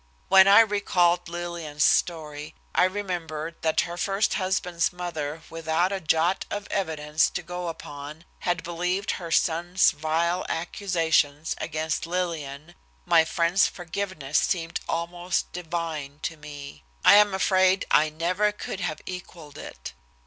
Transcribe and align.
When 0.29 0.47
I 0.47 0.61
recalled 0.61 1.29
Lillian's 1.29 1.83
story, 1.83 2.55
remembered 2.75 3.61
that 3.61 3.81
her 3.81 3.97
first 3.97 4.33
husband's 4.33 4.91
mother 4.91 5.43
without 5.47 5.91
a 5.91 5.99
jot 5.99 6.43
of 6.49 6.67
evidence 6.71 7.29
to 7.29 7.43
go 7.43 7.67
upon 7.67 8.25
had 8.39 8.63
believed 8.63 9.11
her 9.11 9.29
son's 9.29 9.91
vile 9.91 10.43
accusations 10.49 11.53
against 11.59 12.07
Lillian, 12.07 12.73
my 13.05 13.23
friend's 13.23 13.67
forgiveness 13.67 14.39
seemed 14.39 14.79
almost 14.89 15.51
divine 15.53 16.17
to 16.23 16.35
me. 16.35 16.83
I 17.05 17.13
am 17.17 17.35
afraid 17.35 17.85
I 17.91 18.09
never 18.09 18.51
could 18.51 18.79
have 18.79 19.01
equaled 19.05 19.55
it. 19.59 19.93